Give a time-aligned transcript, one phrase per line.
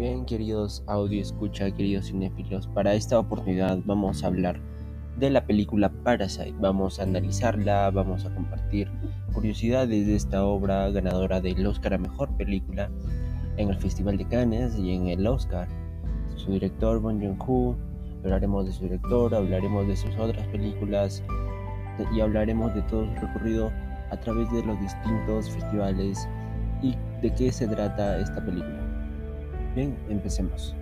[0.00, 4.58] Bien, queridos audio escucha, queridos cinéfilos, para esta oportunidad vamos a hablar
[5.18, 6.54] de la película Parasite.
[6.58, 8.90] Vamos a analizarla, vamos a compartir
[9.34, 12.90] curiosidades de esta obra ganadora del Oscar a Mejor Película
[13.58, 15.68] en el Festival de Cannes y en el Oscar.
[16.36, 17.76] Su director, Bong Joon-ho,
[18.24, 21.22] hablaremos de su director, hablaremos de sus otras películas
[22.16, 23.70] y hablaremos de todo su recorrido
[24.10, 26.26] a través de los distintos festivales
[26.80, 28.89] y de qué se trata esta película.
[30.08, 30.74] Empecemos.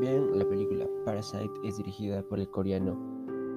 [0.00, 2.96] Bien, la película Parasite es dirigida por el coreano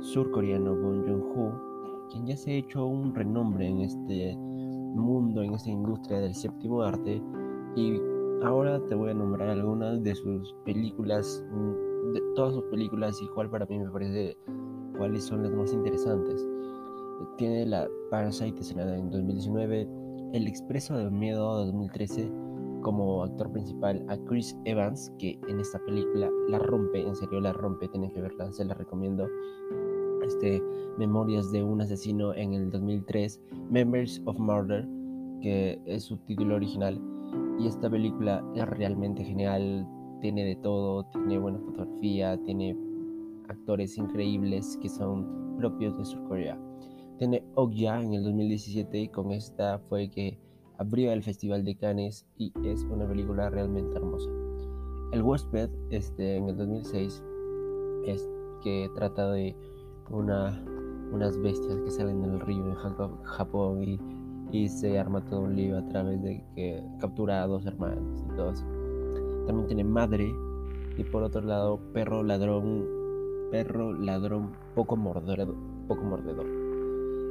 [0.01, 5.69] surcoreano Bong Joon-ho, quien ya se ha hecho un renombre en este mundo, en esta
[5.69, 7.21] industria del séptimo arte
[7.75, 7.99] y
[8.43, 11.43] ahora te voy a nombrar algunas de sus películas
[12.15, 14.37] de todas sus películas y cuál para mí me parece
[14.97, 16.47] cuáles son las más interesantes.
[17.37, 19.87] Tiene la Parasite en 2019,
[20.33, 22.31] El Expreso del Miedo 2013
[22.81, 27.51] como actor principal a Chris Evans, que en esta película la rompe, en serio la
[27.51, 29.27] rompe, tienen que verla, se la recomiendo.
[30.23, 30.61] Este,
[30.97, 34.87] Memorias de un asesino en el 2003, Members of Murder,
[35.41, 37.01] que es su título original.
[37.59, 39.87] Y esta película es realmente genial,
[40.21, 42.77] tiene de todo, tiene buena fotografía, tiene
[43.47, 46.59] actores increíbles que son propios de Surcorea.
[47.17, 50.37] Tiene Okja en el 2017 y con esta fue que
[50.77, 54.29] abrió el Festival de Cannes y es una película realmente hermosa.
[55.11, 57.23] El Huésped este, en el 2006
[58.05, 58.29] es
[58.63, 59.55] que trata de
[60.09, 60.61] una,
[61.11, 62.75] unas bestias que salen del río en
[63.23, 63.99] Japón y,
[64.51, 68.35] y se arma todo un lío a través de que captura a dos hermanos y
[68.35, 68.74] todo eso.
[69.45, 70.33] También tiene Madre.
[70.97, 72.85] Y por otro lado, Perro Ladrón.
[73.51, 75.55] Perro Ladrón poco mordedor.
[75.87, 76.45] Poco mordedor.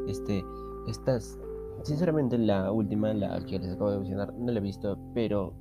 [0.09, 0.45] Este.
[0.87, 1.39] Estas.
[1.83, 4.99] Sinceramente la última, la que les acabo de mencionar, no la he visto.
[5.15, 5.55] Pero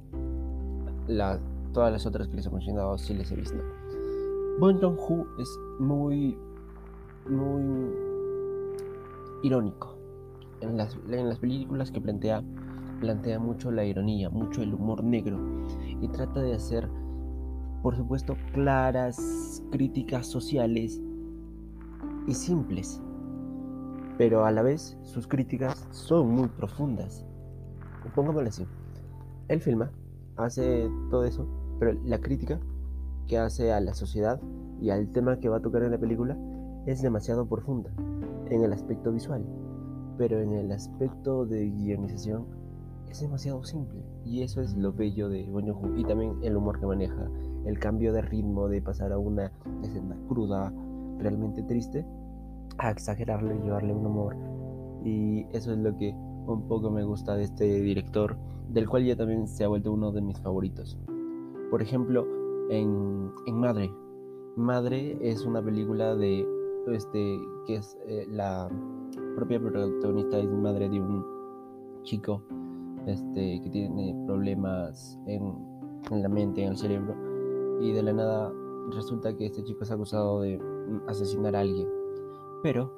[1.74, 3.58] todas las otras que les he mencionado sí les he visto.
[4.60, 6.38] Bon Joon-ho es muy.
[7.30, 7.92] Muy.
[9.44, 9.98] Irónico.
[10.62, 12.44] En las, en las películas que plantea
[13.04, 15.38] plantea mucho la ironía, mucho el humor negro
[16.04, 16.90] y trata de hacer,
[17.82, 21.02] por supuesto, claras críticas sociales
[22.28, 23.02] y simples.
[24.18, 27.26] Pero a la vez sus críticas son muy profundas.
[28.14, 28.68] Pongámoslo así.
[29.48, 29.92] Él filma,
[30.36, 31.48] hace todo eso,
[31.80, 32.60] pero la crítica
[33.28, 34.42] que hace a la sociedad
[34.82, 36.38] y al tema que va a tocar en la película
[36.86, 37.92] es demasiado profunda
[38.50, 39.46] en el aspecto visual,
[40.18, 42.46] pero en el aspecto de guionización
[43.10, 44.13] es demasiado simple.
[44.26, 45.66] Y eso es lo bello de Bon
[45.98, 47.30] Y también el humor que maneja,
[47.66, 49.52] el cambio de ritmo de pasar a una
[49.82, 50.74] escena cruda,
[51.20, 52.06] realmente triste,
[52.78, 54.36] a exagerarlo y llevarle un humor.
[55.04, 58.38] Y eso es lo que un poco me gusta de este director,
[58.70, 60.98] del cual ya también se ha vuelto uno de mis favoritos.
[61.70, 62.26] Por ejemplo,
[62.70, 63.92] en, en Madre.
[64.56, 66.46] Madre es una película de
[66.88, 68.70] este que es eh, la
[69.36, 71.26] propia protagonista es madre de un
[72.04, 72.44] chico
[73.06, 77.16] este, que tiene problemas en, la mente, en el cerebro,
[77.82, 78.54] y de la nada
[78.92, 80.60] resulta que este chico es acusado de
[81.08, 81.88] asesinar a alguien.
[82.62, 82.92] Pero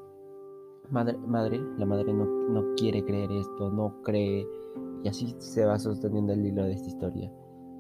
[0.90, 4.48] madre, madre la madre no, no quiere creer esto, no cree,
[5.04, 7.32] y así se va sosteniendo el hilo de esta historia,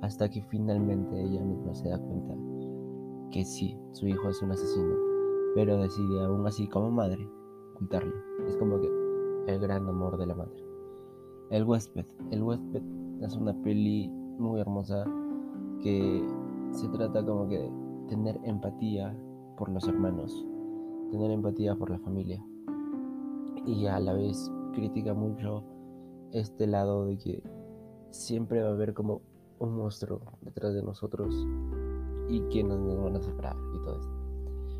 [0.01, 2.35] hasta que finalmente ella misma se da cuenta
[3.31, 4.95] que sí, su hijo es un asesino,
[5.55, 7.27] pero decide aún así como madre
[7.73, 8.13] ocultarlo.
[8.47, 8.89] Es como que
[9.47, 10.64] el gran amor de la madre.
[11.49, 12.05] El huésped.
[12.31, 12.81] El huésped
[13.21, 15.05] es una peli muy hermosa
[15.81, 16.25] que
[16.71, 17.71] se trata como que de
[18.09, 19.15] tener empatía
[19.57, 20.45] por los hermanos,
[21.11, 22.43] tener empatía por la familia
[23.65, 25.63] y a la vez critica mucho
[26.31, 27.43] este lado de que
[28.11, 29.21] siempre va a haber como
[29.59, 31.33] un monstruo detrás de nosotros
[32.29, 34.13] y que nos, van a separar y todo esto.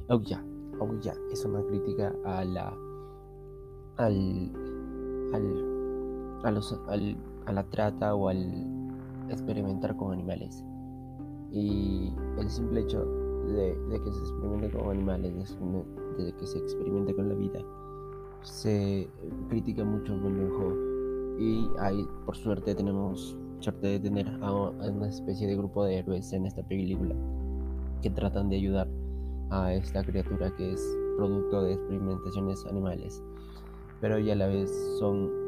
[0.10, 0.44] Oh ya,
[0.80, 2.74] oh ya, es una crítica a la
[3.98, 4.52] al
[5.34, 5.75] al
[6.46, 6.80] a, los,
[7.46, 8.66] a la trata o al
[9.30, 10.64] experimentar con animales.
[11.52, 13.04] Y el simple hecho
[13.48, 15.58] de, que se experimente con animales,
[16.18, 17.60] de, que se experimente con la vida,
[18.42, 19.10] se
[19.50, 25.56] critica mucho en Y ahí, por suerte, tenemos suerte de tener a una especie de
[25.56, 27.16] grupo de héroes en esta película
[28.02, 28.88] que tratan de ayudar
[29.50, 33.24] a esta criatura que es producto de experimentaciones animales,
[34.02, 34.70] pero y a la vez
[35.00, 35.45] son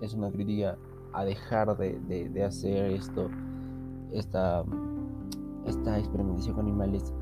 [0.00, 0.76] es una crítica
[1.12, 3.30] a dejar de, hacer esto,
[4.12, 4.64] esta,
[5.66, 7.12] esta experimentación con animales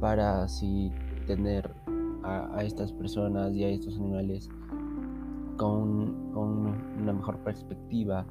[0.00, 0.90] para así
[1.26, 1.74] tener
[2.24, 4.48] a, estas personas y a estos animales
[5.56, 8.26] con, con, una mejor perspectiva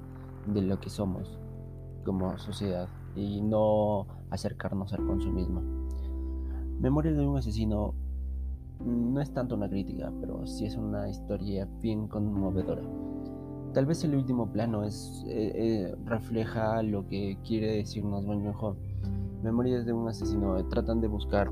[0.48, 1.40] de lo que somos
[2.04, 5.62] como sociedad y no acercarnos al consumismo.
[6.80, 7.94] Memoria de un asesino
[8.84, 12.84] no es tanto una crítica, pero sí es una historia bien conmovedora.
[13.74, 18.78] Tal vez el último plano es, eh, eh, refleja lo que quiere decirnos Bong Joon-ho.
[19.42, 21.52] Memorias de un asesino eh, tratan de buscar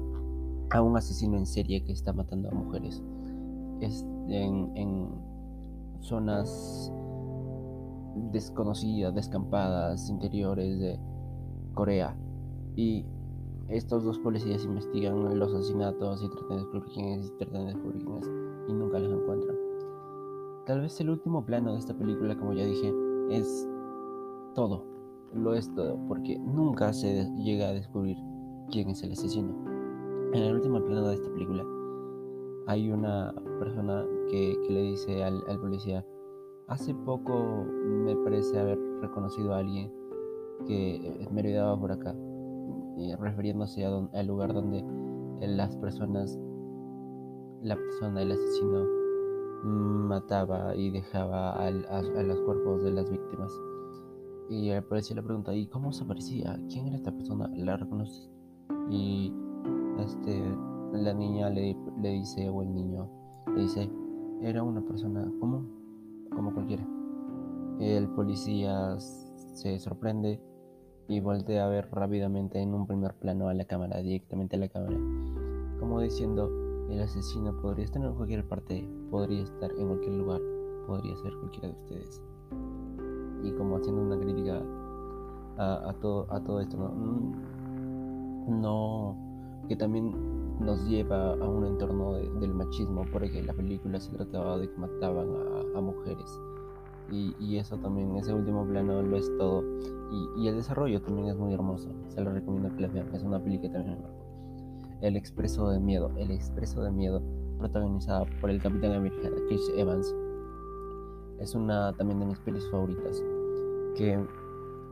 [0.69, 3.01] a un asesino en serie que está matando a mujeres
[3.81, 5.09] es en,
[6.00, 6.91] zonas
[8.31, 11.00] desconocidas, descampadas, interiores de
[11.73, 12.15] Corea.
[12.75, 13.06] Y
[13.68, 17.73] estos dos policías investigan los asesinatos y tratan de descubrir quién es y tratan de
[17.73, 18.06] descubrir
[18.68, 19.50] y nunca los encuentran.
[20.71, 22.94] Tal vez el último plano de esta película, como ya dije,
[23.29, 23.68] es
[24.56, 24.85] todo.
[25.33, 28.15] Lo es todo, porque nunca se llega a descubrir
[28.71, 29.53] quién es el asesino.
[30.31, 31.65] En el último plano de esta película
[32.68, 36.06] hay una persona que, le dice al, policía,
[36.68, 37.65] hace poco
[38.06, 39.91] me parece haber reconocido a alguien
[40.68, 42.15] que me olvidaba por acá,
[43.19, 44.85] refiriéndose al lugar donde
[45.41, 46.39] las personas,
[47.62, 49.00] la persona, el asesino,
[49.63, 53.51] mataba y dejaba a, los cuerpos de las víctimas.
[54.49, 56.59] Y el policía le pregunta, ¿y cómo se aparecía?
[56.69, 57.49] ¿Quién era esta persona?
[57.55, 58.29] ¿La reconoces?
[58.89, 59.33] Y
[59.99, 60.43] este,
[60.93, 63.09] la niña le, le dice, o el niño
[63.55, 63.89] le dice,
[64.41, 66.85] era una persona común, como cualquiera.
[67.79, 70.41] El policía se sorprende
[71.07, 74.69] y voltea a ver rápidamente en un primer plano a la cámara, directamente a la
[74.69, 74.97] cámara,
[75.79, 76.49] como diciendo,
[76.91, 80.41] el asesino podría estar en cualquier parte, podría estar en cualquier lugar,
[80.88, 82.21] podría ser cualquiera de ustedes.
[83.43, 84.61] Y como haciendo una crítica
[85.57, 89.15] a, todo, esto, mm, ¿no?
[89.67, 90.13] que también
[90.59, 95.27] nos lleva a un entorno del machismo, porque la película se trataba de que mataban
[95.75, 96.39] a, mujeres.
[97.11, 99.63] Y, eso también, ese último plano lo es todo.
[100.37, 101.89] Y, el desarrollo también es muy hermoso.
[102.07, 103.13] Se lo recomiendo que la vean.
[103.13, 104.20] Es una película que también me
[105.01, 106.12] el Expreso de Miedo.
[106.18, 107.21] El Expreso de Miedo,
[107.57, 110.15] protagonizada por el Capitán América, Chris Evans.
[111.39, 113.24] Es una también de mis pelis favoritas
[113.95, 114.24] que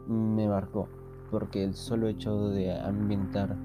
[0.08, 0.88] me marcó
[1.30, 3.56] porque el solo hecho de ambientar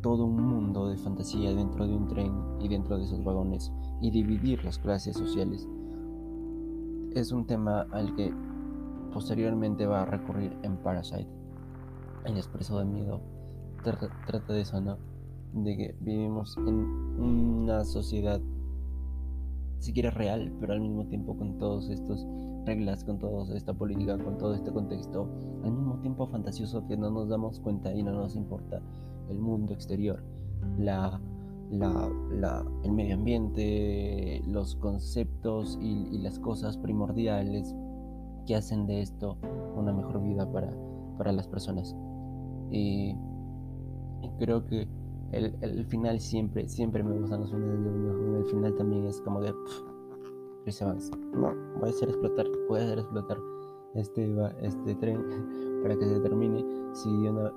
[0.00, 4.10] todo un mundo de fantasía dentro de un tren y dentro de esos vagones y
[4.10, 5.66] dividir las clases sociales
[7.14, 8.32] es un tema al que
[9.12, 11.28] posteriormente va a recurrir en Parasite.
[12.24, 13.20] El expreso de miedo
[13.82, 14.98] trata de eso, ¿no?
[15.54, 16.84] De que vivimos en
[17.20, 18.40] una sociedad
[19.78, 22.26] siquiera real, pero al mismo tiempo con todos estos
[22.64, 25.28] reglas, con toda esta política, con todo este contexto,
[25.62, 28.80] al mismo tiempo fantasioso que no nos damos cuenta y no nos importa
[29.28, 30.24] el mundo exterior,
[30.78, 31.20] la,
[31.70, 37.74] la, el medio ambiente, los conceptos y, las cosas primordiales
[38.46, 39.36] que hacen de esto
[39.76, 40.72] una mejor vida para,
[41.18, 41.94] para las personas.
[42.70, 43.14] y
[44.38, 44.88] creo que
[45.34, 49.52] el, final siempre, siempre me gustan los finales de El final también es como de
[50.62, 51.10] Chris Evans.
[51.32, 53.38] No, voy a hacer explotar, voy a hacer explotar
[53.94, 55.22] este, este tren
[55.82, 56.64] para que se termine.
[56.94, 57.10] Si,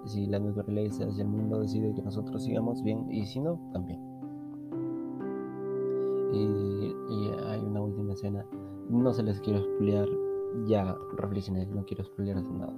[0.05, 3.99] si la naturaleza, si el mundo decide que nosotros sigamos bien, y si no, también.
[6.33, 6.95] Y,
[7.45, 8.45] hay una última escena.
[8.89, 10.07] No se les quiero explicar,
[10.65, 12.73] ya reflexioné, no quiero explicar nada.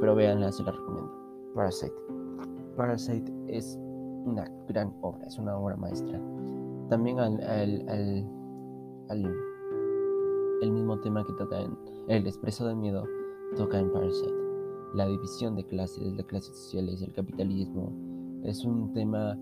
[0.00, 1.12] Pero véanla, se la recomiendo.
[1.54, 1.94] Parasite.
[2.76, 3.78] Parasite es
[4.24, 6.20] una gran obra, es una obra maestra.
[6.88, 7.40] También al,
[10.62, 11.76] el mismo tema que toca en
[12.08, 13.04] El expreso del miedo,
[13.56, 14.32] toca en Parasite.
[14.94, 17.92] La división de clases, de clases sociales, el capitalismo,
[18.44, 19.38] es un tema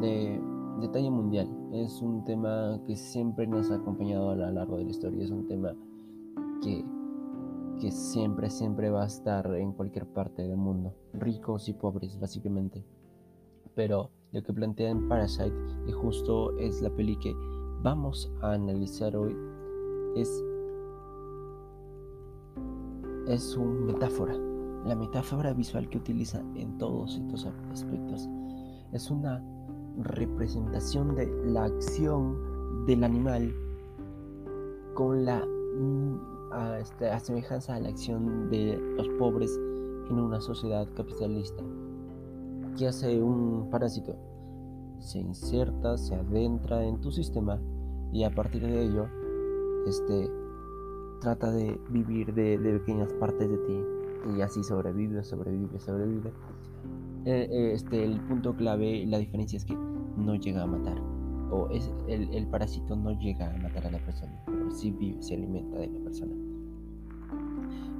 [0.00, 0.40] de,
[0.80, 1.48] de talla mundial.
[1.72, 5.24] Es un tema que siempre nos ha acompañado a lo largo de la historia.
[5.24, 5.74] Es un tema
[6.62, 6.84] que
[7.78, 12.84] que siempre, siempre va a estar en cualquier parte del mundo, ricos y pobres básicamente.
[13.74, 15.54] Pero lo que plantea en Parasite,
[15.86, 17.34] y justo es la peli que
[17.82, 19.36] vamos a analizar hoy,
[20.16, 20.44] es,
[23.28, 24.34] es una metáfora,
[24.84, 28.28] la metáfora visual que utiliza en todos estos aspectos.
[28.92, 29.42] Es una
[29.98, 33.54] representación de la acción del animal
[34.94, 35.44] con la
[36.52, 39.58] a, este, a semejanza a la acción de los pobres
[40.10, 41.62] en una sociedad capitalista.
[42.76, 44.16] ¿Qué hace un parásito?
[45.00, 47.60] Se inserta, se adentra en tu sistema
[48.12, 49.06] y a partir de ello
[49.86, 50.30] este,
[51.20, 53.80] trata de vivir de, pequeñas partes de ti
[54.36, 56.32] y así sobrevive, sobrevive, sobrevive.
[57.24, 59.76] eh, este, el punto clave, la diferencia es que
[60.16, 60.98] no llega a matar.
[61.50, 65.22] O es, el, el parásito no llega a matar a la persona, pero sí vive,
[65.22, 66.32] se alimenta de la persona.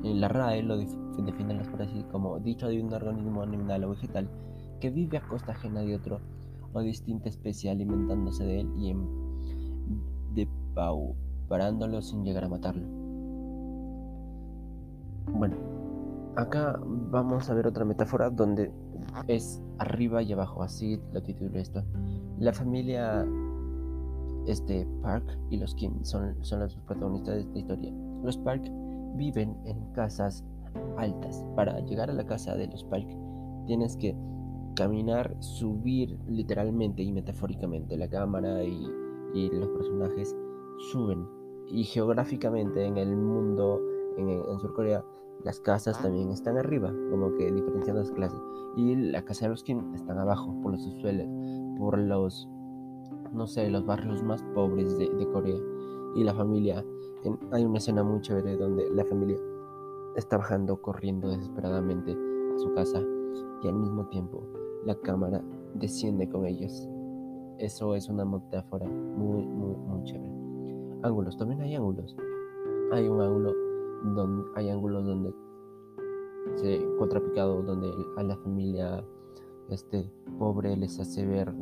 [0.02, 4.28] La RAE lo define los parásitos como dicho de un organismo animal o vegetal
[4.80, 6.20] que vive a costa ajena de otro
[6.72, 9.08] o distinta especie alimentándose de él y en,
[10.34, 12.86] depauperándolo sin llegar a matarlo.
[15.32, 15.56] Bueno,
[16.36, 16.78] acá
[17.10, 18.70] vamos a ver otra metáfora donde
[19.26, 21.82] es arriba y abajo, así lo titulo esto.
[22.38, 23.26] La familia
[24.46, 27.92] este, Park y los Kim son, son los protagonistas de esta historia.
[28.22, 28.70] Los Park
[29.16, 30.44] viven en casas
[30.96, 31.44] altas.
[31.56, 33.08] Para llegar a la casa de los Park
[33.66, 34.16] tienes que
[34.74, 37.96] caminar, subir literalmente y metafóricamente.
[37.96, 38.86] La cámara y,
[39.34, 40.34] los personajes
[40.92, 41.26] suben.
[41.70, 43.80] Y geográficamente en el mundo,
[44.16, 45.04] en, en Surcorea,
[45.44, 48.40] las casas también están arriba, como que diferenciando las clases.
[48.76, 51.26] Y la casa de los Kim están abajo, por los suelos,
[51.78, 52.48] por los,
[53.32, 55.58] no sé, los barrios más pobres de, Corea.
[56.14, 56.84] Y la familia,
[57.52, 59.38] hay una escena muy chévere donde la familia
[60.16, 63.02] está bajando, corriendo desesperadamente a su casa
[63.62, 64.42] y al mismo tiempo
[64.84, 65.42] la cámara
[65.74, 66.88] desciende con ellos.
[67.58, 70.32] Eso es una metáfora muy, muy, muy chévere.
[71.02, 72.16] Ángulos, también hay ángulos.
[72.92, 73.52] Hay un ángulo
[74.14, 75.34] donde hay ángulos donde
[76.54, 79.04] se contrapicado donde a la familia
[79.68, 81.52] este pobre les hace ver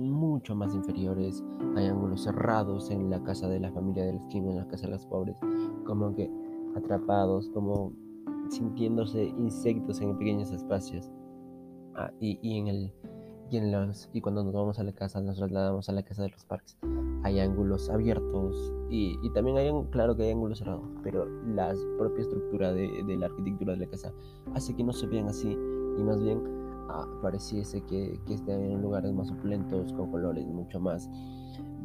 [0.00, 1.44] mucho más inferiores
[1.76, 4.86] hay ángulos cerrados en la casa de la familia de los Kim en la casa
[4.86, 5.36] de los pobres
[5.84, 6.30] como que
[6.76, 7.92] atrapados como
[8.50, 11.10] sintiéndose insectos en pequeños espacios.
[11.94, 12.92] Ah, y, y en el
[13.50, 16.22] y, en los, y cuando nos vamos a la casa, nos trasladamos a la casa
[16.22, 16.78] de los parques,
[17.24, 22.22] hay ángulos abiertos y, y también hay, claro que hay ángulos cerrados, pero la propia
[22.22, 24.12] estructura de, de, la arquitectura de la casa
[24.54, 26.40] hace que no se vean así y más bien
[26.90, 31.08] ah, pareciese que, que estén en lugares más opulentos, con colores mucho más,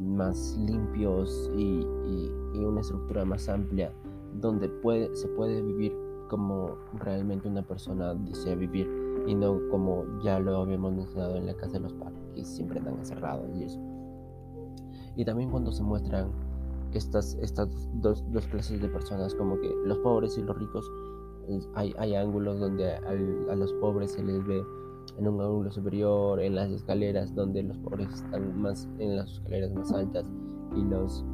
[0.00, 3.92] más limpios y, y, y una estructura más amplia
[4.34, 5.96] donde puede, se puede vivir
[6.28, 8.88] como realmente una persona desea vivir
[9.26, 12.78] y no como ya lo habíamos mencionado en la casa de los padres, que siempre
[12.78, 13.80] están encerrados y eso.
[15.16, 16.30] Y también cuando se muestran
[16.92, 20.90] estas, estas dos, dos clases de personas, como que los pobres y los ricos,
[21.74, 24.64] hay, hay ángulos donde a los pobres se les ve
[25.18, 29.72] en un ángulo superior, en las escaleras, donde los pobres están más en las escaleras
[29.72, 30.26] más altas
[30.76, 31.24] y los,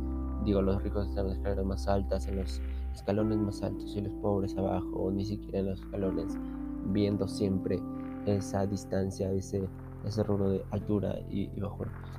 [0.44, 2.60] digo, los ricos están en las escaleras más altas, en los
[2.94, 6.38] escalones más altos y los pobres abajo, o ni siquiera en los escalones
[6.86, 7.80] viendo siempre
[8.26, 9.68] esa distancia, ese,
[10.04, 11.62] ese rubro de altura y, y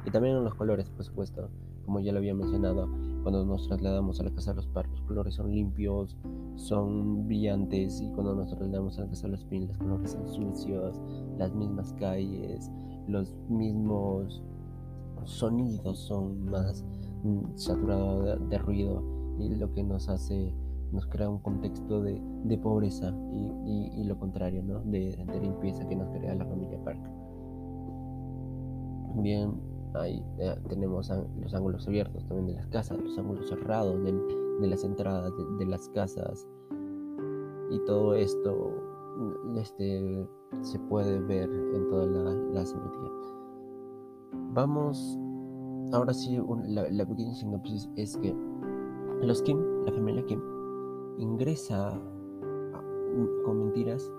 [0.05, 1.50] Y también en los colores, por supuesto,
[1.86, 2.89] como ya lo había mencionado,
[3.24, 6.17] cuando nos trasladamos a la casa de los parques, los colores son limpios,
[6.55, 10.27] son brillantes, y cuando nos trasladamos a la casa de los pin, los colores son
[10.27, 11.01] sucios,
[11.38, 12.72] las mismas calles,
[13.07, 14.41] los mismos
[15.25, 16.83] sonidos son más
[17.24, 19.03] mm, saturados de ruido,
[19.39, 20.53] y lo que nos hace
[20.91, 24.79] nos crea un contexto de, de pobreza y, y, lo contrario, ¿no?
[24.81, 27.00] De, de, limpieza que nos crea la familia Park.
[29.15, 29.60] Bien,
[29.95, 34.67] ahí eh, tenemos los ángulos abiertos también de las casas, los ángulos cerrados de, de
[34.67, 36.48] las entradas de, las casas
[37.69, 38.72] y todo esto
[39.55, 40.27] este,
[40.62, 42.63] se puede ver en toda la, la.
[44.53, 45.17] Vamos,
[45.91, 48.36] ahora sí, la, pequeña sinopsis es que
[49.22, 50.41] los Kim, la familia Kim,
[51.17, 52.00] ingresa
[53.45, 54.12] con mentiras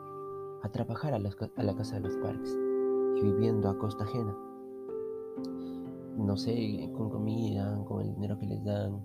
[0.63, 2.59] a trabajar a, la casa de los parques
[3.17, 4.37] y viviendo a costa ajena.
[6.17, 9.03] No sé, con comida, con el dinero que les dan,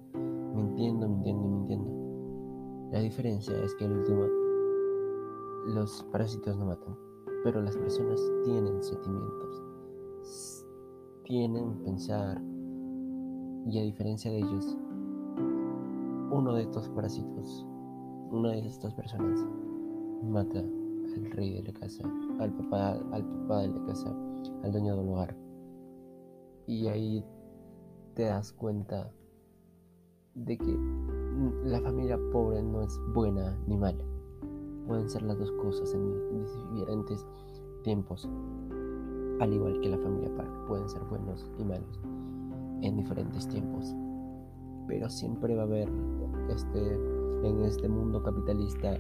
[0.59, 2.89] mintiendo, mintiendo mintiendo.
[2.91, 4.25] La diferencia es que al último
[5.67, 6.95] los parásitos no matan,
[7.43, 10.65] pero las personas tienen sentimientos,
[11.23, 12.41] tienen pensar
[13.67, 14.77] y a diferencia de ellos,
[16.31, 17.65] uno de estos parásitos
[18.31, 19.39] una de estas personas
[20.23, 22.03] mata al rey de la casa,
[22.39, 24.15] al papá, al papá de la casa,
[24.63, 25.35] al dueño del hogar.
[26.67, 27.25] Y ahí
[28.13, 29.11] te das cuenta
[30.45, 30.79] de que
[31.63, 34.03] la familia pobre no es buena ni mala.
[34.87, 36.43] Pueden ser las dos cosas en
[36.73, 37.25] diferentes
[37.83, 38.27] tiempos.
[39.39, 41.99] Al igual que la familia Park, pueden ser buenos y malos
[42.81, 43.95] en diferentes tiempos.
[44.87, 45.89] Pero siempre va a haber
[46.49, 46.95] este
[47.43, 48.97] en este mundo capitalista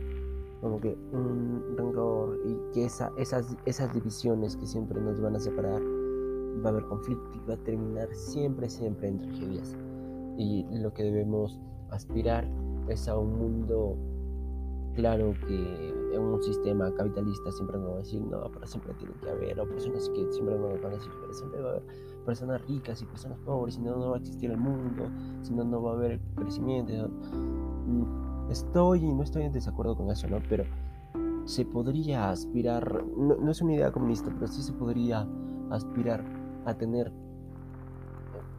[0.61, 5.39] como que un rencor y que esa, esas, esas divisiones que siempre nos van a
[5.39, 9.75] separar va a haber conflicto y va a terminar siempre, siempre en tragedias.
[10.39, 11.59] Y lo que debemos
[11.91, 12.47] aspirar
[12.87, 13.97] es a un mundo
[14.95, 19.13] claro que en un sistema capitalista siempre nos van a decir, no, pero siempre tiene
[19.21, 21.83] que haber, o personas que siempre nos van a decir, pero siempre va a haber
[22.25, 25.09] personas ricas y personas pobres, si no, no va a existir el mundo,
[25.41, 27.09] si no, no va a haber crecimiento.
[27.85, 30.39] Mm, estoy y no estoy en desacuerdo con eso, ¿no?
[30.47, 30.63] Pero
[31.45, 35.27] se podría aspirar, no, es una idea comunista, pero sí se podría
[35.69, 36.23] aspirar
[36.65, 37.11] a tener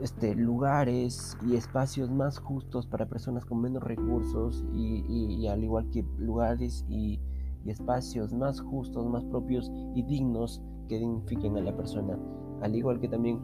[0.00, 6.04] este, lugares y espacios más justos para personas con menos recursos y, al igual que
[6.18, 7.20] lugares y,
[7.64, 12.18] y, espacios más justos, más propios y dignos que dignifiquen a la persona.
[12.62, 13.40] Al igual que también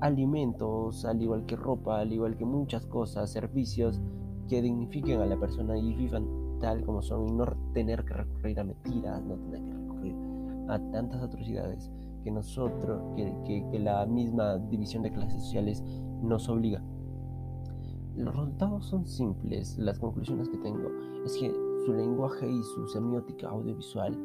[0.00, 4.00] alimentos, al igual que ropa, al igual que muchas cosas, servicios
[4.48, 6.26] que dignifiquen a la persona y vivan
[6.60, 10.14] tal como son y no tener que recurrir a mentiras, no tener que recurrir
[10.68, 11.90] a tantas atrocidades
[12.22, 15.82] que nosotros, que, que, la misma división de clases sociales
[16.22, 16.82] nos obliga.
[18.16, 20.90] Los resultados son simples, las conclusiones que tengo
[21.24, 21.52] es que
[21.84, 24.16] su lenguaje y su semiótica audiovisual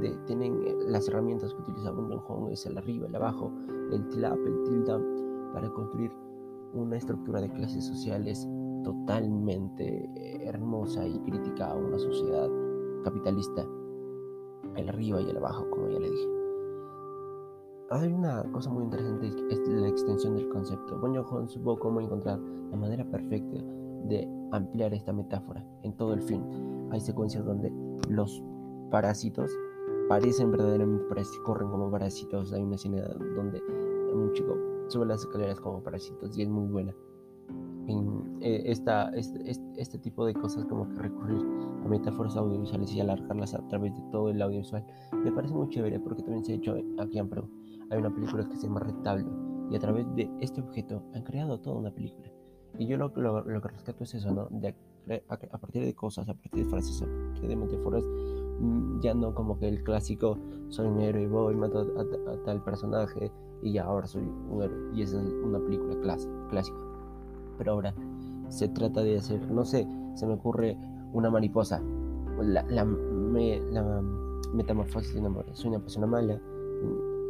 [0.00, 3.52] de, tienen eh, las herramientas que utiliza Bundon Hong, es el arriba, el abajo,
[3.92, 4.98] el tilap, el tilde,
[5.52, 6.10] para construir
[6.72, 8.48] una estructura de clases sociales
[8.82, 12.48] totalmente eh, hermosa y crítica a una sociedad
[13.04, 13.66] capitalista,
[14.76, 16.33] el arriba y el abajo, como ya le dije.
[17.90, 20.98] Hay una cosa muy interesante, es la extensión del concepto.
[20.98, 22.38] Bon Joon supo cómo encontrar
[22.70, 23.58] la manera perfecta
[24.08, 26.42] de ampliar esta metáfora en todo el film.
[26.90, 27.70] Hay secuencias donde
[28.08, 28.42] los
[28.90, 29.50] parásitos
[30.08, 32.54] parecen verdaderamente parásitos, corren como parásitos.
[32.54, 33.02] Hay una escena
[33.36, 33.62] donde
[34.14, 34.56] un chico
[34.88, 36.94] sube las escaleras como parásitos y es muy buena
[37.86, 39.38] en eh, esta, este,
[39.76, 41.42] este, tipo de cosas como que recurrir
[41.84, 44.86] a metáforas audiovisuales y alargarlas a través de todo el audiovisual
[45.22, 47.46] me parece muy chévere porque también se ha hecho aquí en Perú
[47.94, 49.26] hay una película que se llama Rectable
[49.70, 52.30] y a través de este objeto han creado toda una película.
[52.78, 54.48] Y yo lo, lo, que rescato es eso ¿no?
[54.50, 54.74] De,
[55.28, 58.02] a, partir de cosas a partir de frases a partir de metáforas
[58.58, 60.38] mm, ya no como que el clásico
[60.70, 63.30] soy un héroe y voy mato a, tal personaje
[63.62, 64.94] y ya ahora soy un héroe.
[64.94, 65.96] Y esa es una película
[66.50, 66.76] clásica.
[67.56, 67.94] Pero ahora
[68.48, 70.76] se trata de hacer, no sé, se me ocurre
[71.12, 71.80] una mariposa,
[72.42, 72.84] la, la,
[74.52, 76.40] metamorfosis de una soy una persona mala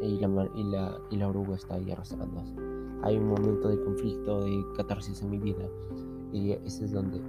[0.04, 2.42] y la, y la, y la oruga está ahí arrastrando.
[3.02, 5.64] Hay un momento de conflicto, de catarsis en mi vida
[6.32, 7.20] y ese es donde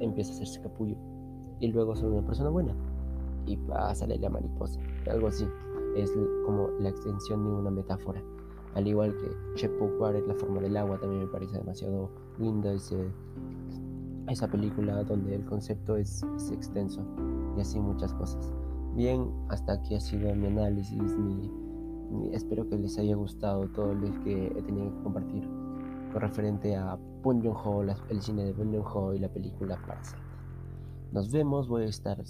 [0.00, 0.96] empieza a hacerse capullo
[1.60, 2.74] y luego soy una persona buena
[3.46, 3.58] y
[3.94, 5.46] salir la mariposa, algo así,
[5.96, 6.12] es
[6.44, 8.22] como la extensión de una metáfora.
[8.74, 13.08] Al igual que Chepukwar es la forma del agua, también me parece demasiado linda ese,
[14.28, 17.00] esa película donde el concepto es, extenso
[17.56, 18.52] y así muchas cosas.
[18.94, 21.16] Bien, hasta aquí ha sido mi análisis,
[22.32, 25.48] espero que les haya gustado todo lo que he tenido que compartir
[26.12, 30.18] con referente a Bong Joon-ho, el cine de Bong Joon-ho y la película Parasite.
[31.12, 32.22] Nos vemos, voy a estar,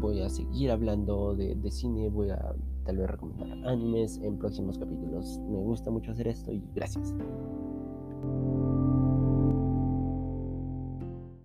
[0.00, 4.78] voy a seguir hablando de, de cine, voy a tal vez recomendar animes en próximos
[4.78, 5.38] capítulos.
[5.48, 7.14] Me gusta mucho hacer esto y gracias.